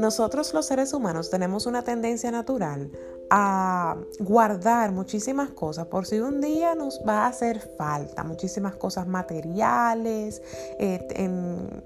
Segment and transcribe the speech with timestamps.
[0.00, 2.90] Nosotros los seres humanos tenemos una tendencia natural
[3.28, 9.06] a guardar muchísimas cosas por si un día nos va a hacer falta, muchísimas cosas
[9.06, 10.42] materiales,
[10.78, 11.06] eh,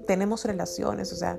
[0.07, 1.37] tenemos relaciones, o sea,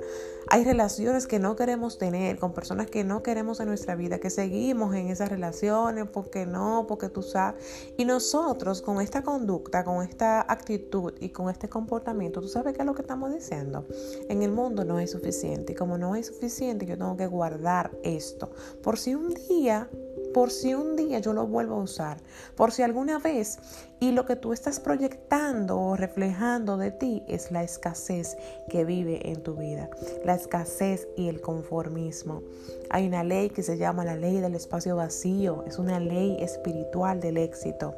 [0.49, 4.31] hay relaciones que no queremos tener con personas que no queremos en nuestra vida, que
[4.31, 7.63] seguimos en esas relaciones porque no, porque tú sabes,
[7.97, 12.83] y nosotros con esta conducta, con esta actitud y con este comportamiento, tú sabes qué
[12.83, 13.87] es lo que estamos diciendo,
[14.29, 15.73] en el mundo no es suficiente.
[15.73, 18.51] Y como no es suficiente, yo tengo que guardar esto.
[18.83, 19.89] Por si un día
[20.37, 22.19] por si un día yo lo vuelvo a usar,
[22.57, 23.59] por si alguna vez,
[24.01, 28.37] y lo que tú estás proyectando o reflejando de ti es la escasez
[28.69, 29.89] que vive en tu vida,
[30.27, 32.43] la escasez y el conformismo.
[32.91, 37.19] Hay una ley que se llama la ley del espacio vacío, es una ley espiritual
[37.19, 37.95] del éxito.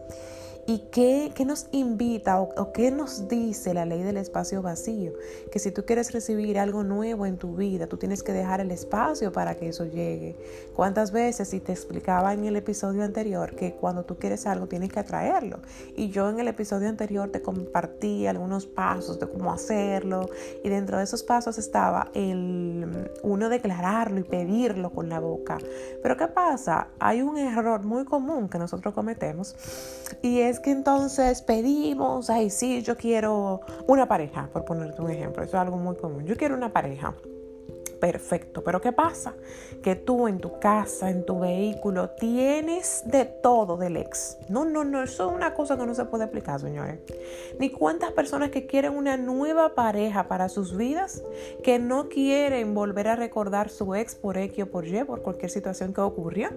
[0.70, 5.14] ¿Y qué, nos invita o, qué nos dice la ley del espacio vacío?
[5.50, 8.70] Que si tú quieres recibir algo nuevo en tu vida, tú tienes que dejar el
[8.70, 10.36] espacio para que eso llegue.
[10.76, 14.92] ¿Cuántas veces, si te explicaba en el episodio anterior, que cuando tú quieres algo tienes
[14.92, 15.60] que atraerlo?
[15.96, 20.28] Y yo en el episodio anterior te compartí algunos pasos de cómo hacerlo.
[20.62, 25.56] Y dentro de esos pasos estaba el uno declararlo y pedirlo con la boca.
[26.02, 26.88] Pero ¿qué pasa?
[26.98, 29.56] Hay un error muy común que nosotros cometemos
[30.20, 35.42] y es que entonces pedimos, ay, sí, yo quiero una pareja, por ponerte un ejemplo,
[35.42, 37.14] eso es algo muy común, yo quiero una pareja
[38.00, 38.62] perfecto.
[38.64, 39.34] Pero ¿qué pasa?
[39.82, 44.38] Que tú en tu casa, en tu vehículo, tienes de todo del ex.
[44.48, 47.00] No, no, no, eso es una cosa que no se puede explicar, señores.
[47.58, 51.22] Ni cuántas personas que quieren una nueva pareja para sus vidas,
[51.62, 55.50] que no quieren volver a recordar su ex por X o por Y, por cualquier
[55.50, 56.50] situación que ocurrió.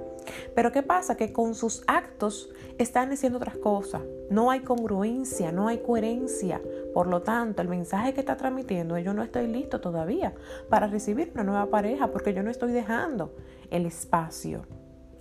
[0.55, 1.17] Pero ¿qué pasa?
[1.17, 4.02] Que con sus actos están diciendo otras cosas.
[4.30, 6.61] No hay congruencia, no hay coherencia.
[6.94, 10.33] Por lo tanto, el mensaje que está transmitiendo, yo no estoy listo todavía
[10.70, 13.36] para recibir una nueva pareja porque yo no estoy dejando
[13.70, 14.66] el espacio.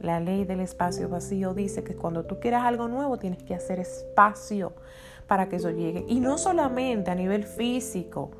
[0.00, 3.78] La ley del espacio vacío dice que cuando tú quieras algo nuevo tienes que hacer
[3.78, 4.72] espacio
[5.26, 6.04] para que eso llegue.
[6.08, 8.30] Y no solamente a nivel físico.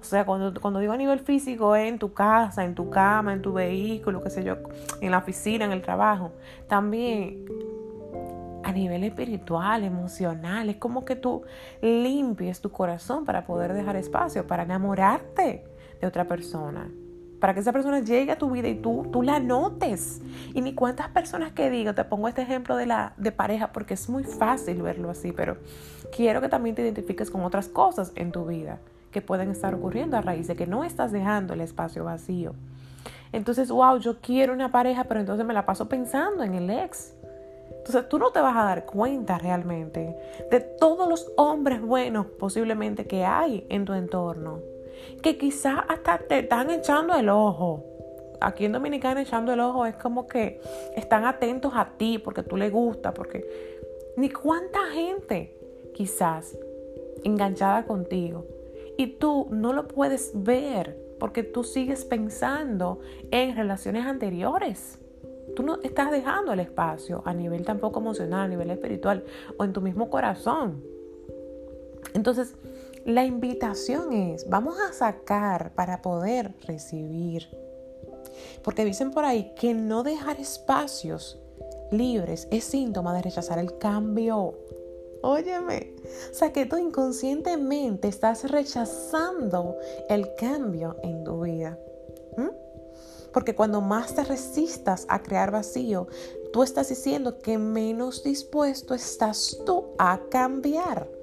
[0.00, 3.32] O sea, cuando, cuando digo a nivel físico es en tu casa, en tu cama,
[3.32, 4.56] en tu vehículo, qué sé yo,
[5.00, 6.30] en la oficina, en el trabajo.
[6.68, 7.44] También
[8.62, 10.68] a nivel espiritual, emocional.
[10.68, 11.42] Es como que tú
[11.80, 15.64] limpies tu corazón para poder dejar espacio, para enamorarte
[16.00, 16.88] de otra persona.
[17.40, 20.20] Para que esa persona llegue a tu vida y tú, tú la notes.
[20.54, 23.94] Y ni cuántas personas que digo, te pongo este ejemplo de, la, de pareja porque
[23.94, 25.56] es muy fácil verlo así, pero
[26.14, 28.78] quiero que también te identifiques con otras cosas en tu vida
[29.12, 32.54] que pueden estar ocurriendo a raíz de que no estás dejando el espacio vacío.
[33.32, 37.14] Entonces, wow, yo quiero una pareja, pero entonces me la paso pensando en el ex
[37.88, 40.14] entonces tú no te vas a dar cuenta realmente
[40.50, 44.60] de todos los hombres buenos posiblemente que hay en tu entorno.
[45.22, 47.84] Que quizás hasta te están echando el ojo.
[48.40, 50.60] Aquí en Dominicana echando el ojo es como que
[50.96, 53.44] están atentos a ti porque tú le gusta, porque
[54.16, 55.56] ni cuánta gente
[55.94, 56.56] quizás
[57.24, 58.46] enganchada contigo.
[58.96, 63.00] Y tú no lo puedes ver porque tú sigues pensando
[63.30, 64.98] en relaciones anteriores.
[65.56, 69.24] Tú no estás dejando el espacio a nivel tampoco emocional, a nivel espiritual
[69.56, 70.82] o en tu mismo corazón.
[72.14, 72.54] Entonces,
[73.08, 77.48] la invitación es, vamos a sacar para poder recibir.
[78.62, 81.38] Porque dicen por ahí que no dejar espacios
[81.90, 84.58] libres es síntoma de rechazar el cambio.
[85.22, 85.94] Óyeme,
[86.30, 89.78] o sea que tú inconscientemente estás rechazando
[90.10, 91.78] el cambio en tu vida.
[93.32, 96.08] Porque cuando más te resistas a crear vacío,
[96.52, 101.17] tú estás diciendo que menos dispuesto estás tú a cambiar.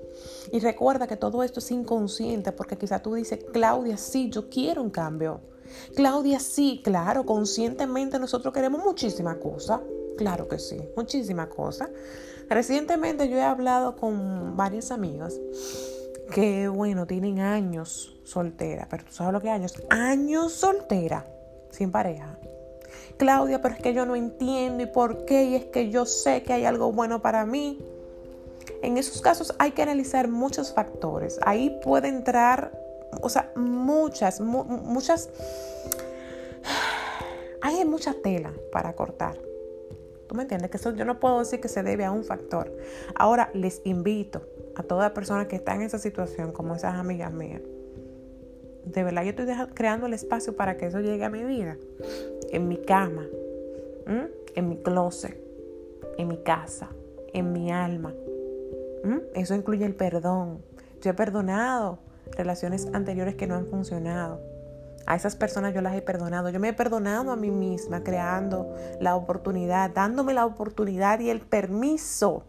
[0.52, 4.82] Y recuerda que todo esto es inconsciente porque quizá tú dices, Claudia, sí, yo quiero
[4.82, 5.42] un cambio.
[5.96, 9.82] Claudia, sí, claro, conscientemente nosotros queremos muchísimas cosas.
[10.18, 11.90] Claro que sí, muchísimas cosas.
[12.50, 15.40] Recientemente yo he hablado con varias amigas
[16.32, 21.28] que, bueno, tienen años soltera, pero tú sabes lo que años, años soltera
[21.72, 22.38] sin pareja.
[23.18, 26.44] Claudia, pero es que yo no entiendo y por qué, y es que yo sé
[26.44, 27.80] que hay algo bueno para mí.
[28.82, 31.40] En esos casos hay que analizar muchos factores.
[31.44, 32.72] Ahí puede entrar,
[33.22, 35.30] o sea, muchas, muchas,
[37.62, 39.38] hay mucha tela para cortar.
[40.28, 40.72] ¿Tú me entiendes?
[40.72, 42.76] Que eso yo no puedo decir que se debe a un factor.
[43.16, 44.42] Ahora les invito
[44.76, 47.62] a toda persona que está en esa situación, como esas amigas mías,
[48.86, 51.78] de verdad yo estoy creando el espacio para que eso llegue a mi vida.
[52.52, 53.26] En mi cama,
[54.56, 55.38] en mi closet,
[56.18, 56.90] en mi casa,
[57.34, 58.14] en mi alma.
[59.34, 60.64] Eso incluye el perdón.
[61.02, 62.00] Yo he perdonado
[62.38, 64.42] relaciones anteriores que no han funcionado.
[65.06, 66.50] A esas personas yo las he perdonado.
[66.50, 71.42] Yo me he perdonado a mí misma creando la oportunidad, dándome la oportunidad y el
[71.42, 72.44] permiso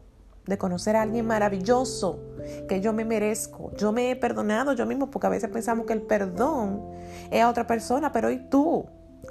[0.46, 2.20] de conocer a alguien maravilloso
[2.68, 3.72] que yo me merezco.
[3.76, 6.82] Yo me he perdonado yo mismo porque a veces pensamos que el perdón
[7.30, 8.86] es a otra persona, pero hoy tú.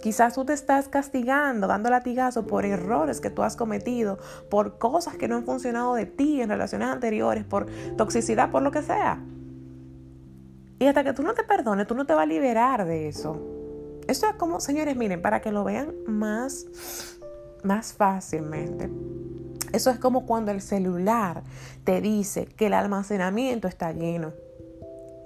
[0.06, 4.20] Quizás tú te estás castigando, dando latigazo por errores que tú has cometido,
[4.52, 7.66] por cosas que no han funcionado de ti en relaciones anteriores, por
[7.98, 9.20] toxicidad, por lo que sea.
[10.78, 13.42] Y hasta que tú no te perdones, tú no te vas a liberar de eso.
[14.08, 16.68] Eso es como, señores, miren, para que lo vean más,
[17.64, 18.92] más fácilmente.
[19.74, 21.42] Eso es como cuando el celular
[21.84, 24.34] te dice que el almacenamiento está lleno.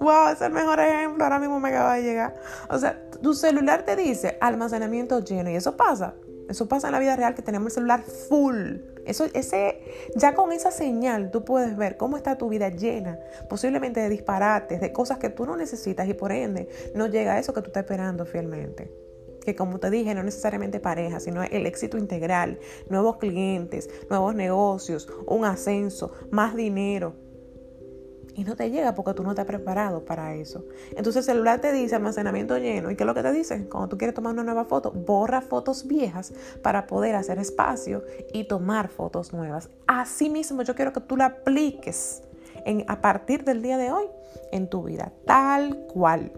[0.00, 1.22] Wow, es el mejor ejemplo.
[1.22, 2.34] Ahora mismo me acaba de llegar.
[2.70, 5.50] O sea, tu celular te dice almacenamiento lleno.
[5.50, 6.14] Y eso pasa.
[6.48, 8.78] Eso pasa en la vida real que tenemos el celular full.
[9.06, 9.80] Eso, ese,
[10.16, 14.80] ya con esa señal tú puedes ver cómo está tu vida llena, posiblemente de disparates,
[14.80, 17.68] de cosas que tú no necesitas y por ende no llega a eso que tú
[17.68, 18.92] estás esperando fielmente.
[19.44, 22.58] Que como te dije, no necesariamente pareja, sino el éxito integral,
[22.88, 27.14] nuevos clientes, nuevos negocios, un ascenso, más dinero,
[28.36, 30.64] y no te llega porque tú no estás preparado para eso.
[30.90, 32.90] Entonces el celular te dice almacenamiento lleno.
[32.90, 33.68] ¿Y qué es lo que te dice?
[33.68, 36.32] Cuando tú quieres tomar una nueva foto, borra fotos viejas
[36.62, 39.70] para poder hacer espacio y tomar fotos nuevas.
[39.86, 42.22] Asimismo, yo quiero que tú la apliques
[42.64, 44.06] en, a partir del día de hoy
[44.52, 46.32] en tu vida, tal cual.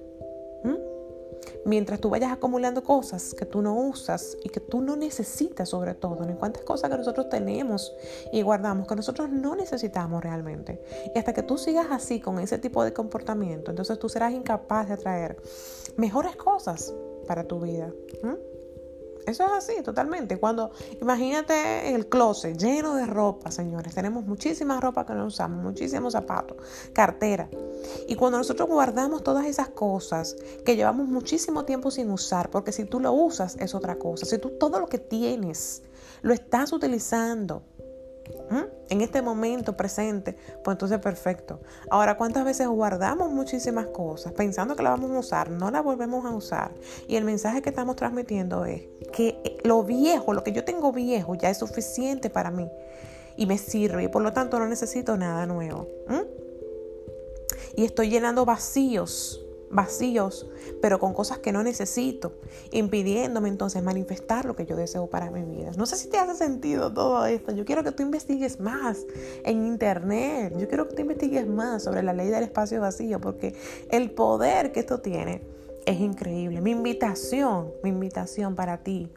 [1.65, 5.95] Mientras tú vayas acumulando cosas que tú no usas y que tú no necesitas sobre
[5.95, 6.39] todo, ¿no?
[6.39, 7.95] cuántas cosas que nosotros tenemos
[8.33, 10.83] y guardamos que nosotros no necesitamos realmente.
[11.15, 14.89] Y hasta que tú sigas así con ese tipo de comportamiento, entonces tú serás incapaz
[14.89, 15.37] de atraer
[15.97, 16.93] mejores cosas
[17.27, 17.93] para tu vida.
[19.27, 20.39] Eso es así, totalmente.
[20.39, 23.95] Cuando imagínate el closet lleno de ropa, señores.
[23.95, 26.57] Tenemos muchísima ropa que no usamos, muchísimos zapatos,
[26.93, 27.49] cartera.
[28.09, 32.85] Y cuando nosotros guardamos todas esas cosas que llevamos muchísimo tiempo sin usar, porque si
[32.85, 34.27] tú lo usas es otra cosa.
[34.27, 35.83] Si tú todo lo que tienes
[36.23, 37.63] lo estás utilizando
[38.93, 41.61] en este momento presente, pues entonces perfecto.
[41.91, 46.27] Ahora, ¿cuántas veces guardamos muchísimas cosas pensando que la vamos a usar, no la volvemos
[46.27, 46.73] a usar?
[47.09, 51.35] Y el mensaje que estamos transmitiendo es que lo viejo, lo que yo tengo viejo,
[51.35, 52.69] ya es suficiente para mí
[53.37, 55.89] y me sirve y por lo tanto no necesito nada nuevo.
[57.75, 59.41] Y estoy llenando vacíos
[59.73, 60.47] vacíos,
[60.81, 62.35] pero con cosas que no necesito,
[62.71, 65.73] impidiéndome entonces manifestar lo que yo deseo para mi vida.
[65.77, 67.53] No sé si te hace sentido todo esto.
[67.53, 68.99] Yo quiero que tú investigues más
[69.45, 70.55] en internet.
[70.59, 73.57] Yo quiero que tú investigues más sobre la ley del espacio vacío, porque
[73.91, 75.43] el poder que esto tiene
[75.87, 76.61] es increíble.
[76.61, 79.11] Mi invitación, mi invitación para ti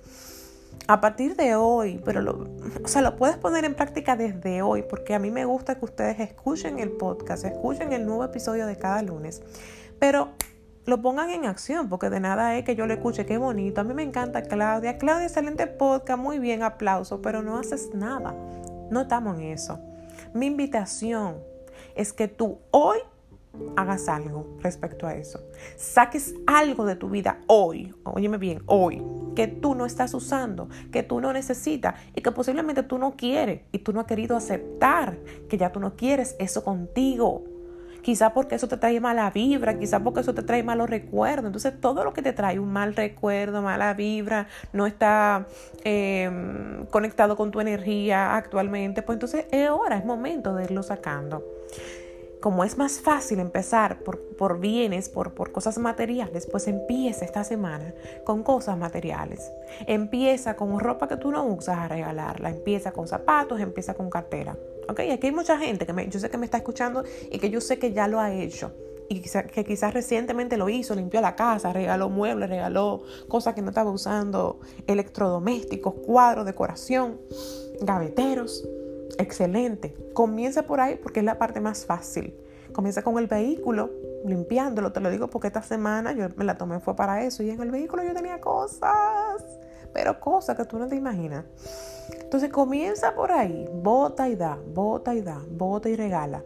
[0.87, 2.47] a partir de hoy, pero lo,
[2.83, 5.85] o sea, lo puedes poner en práctica desde hoy, porque a mí me gusta que
[5.85, 9.41] ustedes escuchen el podcast, escuchen el nuevo episodio de cada lunes.
[9.99, 10.29] Pero
[10.85, 13.81] lo pongan en acción, porque de nada es que yo le escuche, qué bonito.
[13.81, 14.97] A mí me encanta Claudia.
[14.97, 18.35] Claudia, excelente podcast, muy bien, aplauso, pero no haces nada.
[18.91, 19.79] No estamos en eso.
[20.33, 21.37] Mi invitación
[21.95, 22.99] es que tú hoy
[23.75, 25.39] hagas algo respecto a eso.
[25.77, 29.01] Saques algo de tu vida hoy, óyeme bien, hoy,
[29.35, 33.61] que tú no estás usando, que tú no necesitas y que posiblemente tú no quieres
[33.71, 35.17] y tú no has querido aceptar
[35.49, 37.43] que ya tú no quieres eso contigo
[38.05, 41.47] quizá porque eso te trae mala vibra, quizá porque eso te trae malos recuerdos.
[41.47, 45.47] Entonces todo lo que te trae un mal recuerdo, mala vibra, no está
[45.83, 51.43] em, conectado con tu energía actualmente, pues entonces es hora, es momento de irlo sacando
[52.41, 57.91] como es más fácil empezar por, bienes, por, por, cosas materiales, pues empieza esta semana
[58.23, 59.51] con cosas materiales.
[59.87, 62.51] Empieza con ropa que tú no usas a regalarla.
[62.51, 64.55] Empieza con zapatos, empieza con cartera.
[64.89, 64.99] ¿Ok?
[65.11, 67.61] Aquí hay mucha gente que me, yo sé que me está escuchando y que yo
[67.61, 68.73] sé que ya lo ha hecho.
[69.07, 73.69] Y que quizás recientemente lo hizo, limpió la casa, regaló muebles, regaló cosas que no
[73.69, 77.21] estaba usando, electrodomésticos, cuadros, decoración,
[77.81, 78.67] gaveteros.
[79.19, 79.95] Excelente.
[80.13, 82.33] Comienza por ahí porque es la parte más fácil.
[82.73, 83.91] Comienza con el vehículo,
[84.25, 84.91] limpiándolo.
[84.91, 87.43] Te lo digo porque esta semana yo me la tomé fue para eso.
[87.43, 89.43] Y en el vehículo yo tenía cosas,
[89.93, 91.45] pero cosas que tú no te imaginas.
[92.11, 96.43] Entonces comienza por ahí, bota y da, bota y da, bota y regala.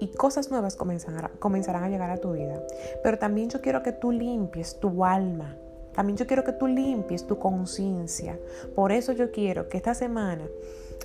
[0.00, 2.62] Y cosas nuevas comenzarán, comenzarán a llegar a tu vida.
[3.02, 5.56] Pero también yo quiero que tú limpies tu alma.
[5.94, 8.38] También yo quiero que tú limpies tu conciencia.
[8.74, 10.48] Por eso yo quiero que esta semana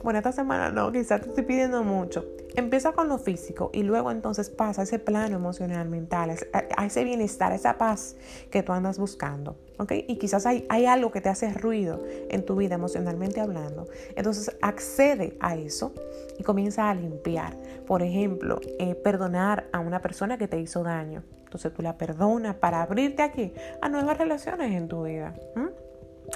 [0.04, 2.26] bueno, esta semana no, quizás te estoy pidiendo mucho.
[2.56, 7.04] Empieza con lo físico y luego entonces pasa a ese plano emocional, mental, a ese
[7.04, 8.16] bienestar, a esa paz
[8.50, 9.56] que tú andas buscando.
[9.78, 9.94] ¿ok?
[10.08, 13.88] Y quizás hay, hay algo que te hace ruido en tu vida emocionalmente hablando.
[14.16, 15.94] Entonces accede a eso
[16.38, 17.56] y comienza a limpiar.
[17.86, 21.24] Por ejemplo, eh, perdonar a una persona que te hizo daño.
[21.44, 25.34] Entonces tú la perdonas para abrirte aquí a nuevas relaciones en tu vida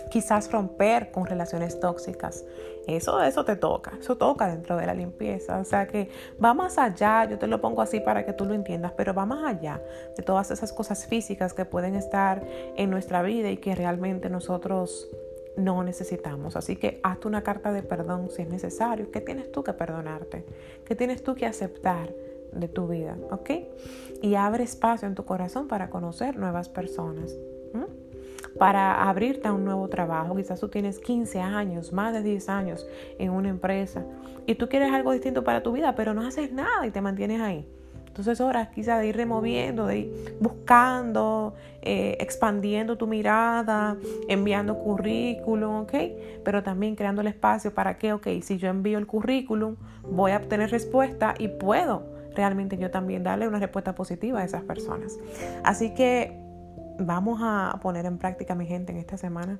[0.09, 2.45] quizás romper con relaciones tóxicas.
[2.87, 5.59] Eso, eso te toca, eso toca dentro de la limpieza.
[5.59, 6.09] O sea que
[6.43, 9.25] va más allá, yo te lo pongo así para que tú lo entiendas, pero va
[9.25, 9.81] más allá
[10.15, 12.43] de todas esas cosas físicas que pueden estar
[12.75, 15.09] en nuestra vida y que realmente nosotros
[15.55, 16.55] no necesitamos.
[16.55, 19.11] Así que hazte una carta de perdón si es necesario.
[19.11, 20.45] ¿Qué tienes tú que perdonarte?
[20.85, 22.09] ¿Qué tienes tú que aceptar?
[22.55, 23.49] de tu vida, ¿ok?
[24.21, 27.35] Y abre espacio en tu corazón para conocer nuevas personas
[28.57, 30.35] para abrirte a un nuevo trabajo.
[30.35, 32.87] Quizás tú tienes 15 años, más de 10 años
[33.19, 34.05] en una empresa
[34.45, 37.41] y tú quieres algo distinto para tu vida, pero no haces nada y te mantienes
[37.41, 37.67] ahí.
[38.07, 45.77] Entonces horas quizás de ir removiendo, de ir buscando, eh, expandiendo tu mirada, enviando currículum,
[45.77, 45.93] ¿ok?
[46.45, 50.37] Pero también creando el espacio para que, ok, si yo envío el currículum, voy a
[50.37, 52.03] obtener respuesta y puedo
[52.35, 55.17] realmente yo también darle una respuesta positiva a esas personas.
[55.63, 56.42] Así que
[56.99, 59.59] vamos a poner en práctica, mi gente, en esta semana.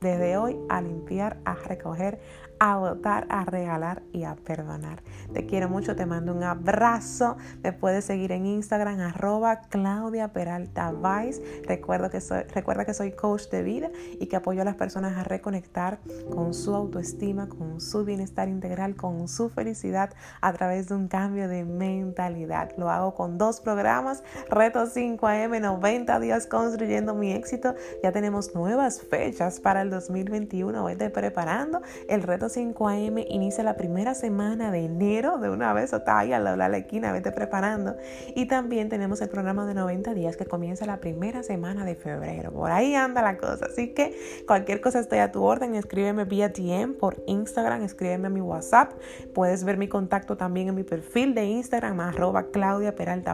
[0.00, 2.20] Desde hoy a limpiar, a recoger,
[2.60, 5.02] a votar, a regalar y a perdonar.
[5.32, 7.38] Te quiero mucho, te mando un abrazo.
[7.62, 11.62] Me puedes seguir en Instagram, arroba Claudia Peralta Vice.
[11.62, 13.90] Que, soy, recuerda que soy coach de vida
[14.20, 16.00] y que apoyo a las personas a reconectar
[16.30, 20.10] con su autoestima, con su bienestar integral, con su felicidad
[20.42, 22.72] a través de un cambio de mentalidad.
[22.76, 27.74] Lo hago con dos programas, Reto 5am, 90 días construyendo mi éxito.
[28.02, 30.84] Ya tenemos nuevas fechas para el 2021.
[30.84, 35.38] Vete preparando el reto 5 AM inicia la primera semana de enero.
[35.38, 37.96] De una vez, está ahí a la, la esquina, vete preparando.
[38.34, 42.52] Y también tenemos el programa de 90 días que comienza la primera semana de febrero.
[42.52, 43.66] Por ahí anda la cosa.
[43.66, 44.14] Así que
[44.46, 45.74] cualquier cosa estoy a tu orden.
[45.74, 48.92] Escríbeme vía DM por Instagram, escríbeme a mi WhatsApp.
[49.34, 53.30] Puedes ver mi contacto también en mi perfil de Instagram, arroba Claudia Peralta.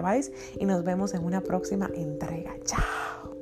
[0.59, 2.55] Y nos vemos en una próxima entrega.
[2.65, 3.36] Chao.